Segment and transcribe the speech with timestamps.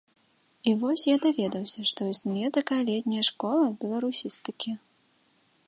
[0.69, 4.71] І вось я даведаўся, што існуе такая летняя школа беларусістыкі.